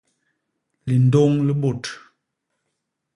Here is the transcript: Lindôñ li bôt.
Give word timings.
Lindôñ 0.87 1.33
li 1.47 1.53
bôt. 1.61 1.83